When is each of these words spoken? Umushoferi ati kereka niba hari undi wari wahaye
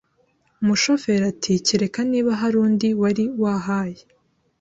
Umushoferi 0.61 1.23
ati 1.33 1.53
kereka 1.67 1.99
niba 2.11 2.31
hari 2.41 2.55
undi 2.65 2.89
wari 3.01 3.23
wahaye 3.41 4.03